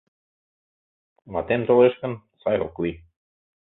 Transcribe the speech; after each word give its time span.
Ватем 1.33 1.61
толеш 1.67 1.93
гын, 2.01 2.13
сай 2.41 2.57
ок 2.65 2.75
лий... 2.81 2.95